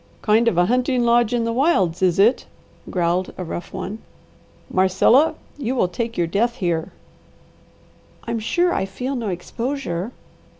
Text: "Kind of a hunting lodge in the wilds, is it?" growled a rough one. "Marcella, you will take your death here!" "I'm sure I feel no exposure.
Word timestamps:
"Kind 0.23 0.47
of 0.47 0.57
a 0.57 0.65
hunting 0.65 1.03
lodge 1.03 1.31
in 1.31 1.43
the 1.43 1.53
wilds, 1.53 2.01
is 2.01 2.17
it?" 2.17 2.47
growled 2.89 3.31
a 3.37 3.43
rough 3.43 3.71
one. 3.71 3.99
"Marcella, 4.67 5.35
you 5.59 5.75
will 5.75 5.87
take 5.87 6.17
your 6.17 6.25
death 6.25 6.55
here!" 6.55 6.91
"I'm 8.23 8.39
sure 8.39 8.73
I 8.73 8.85
feel 8.85 9.15
no 9.15 9.27
exposure. 9.27 10.11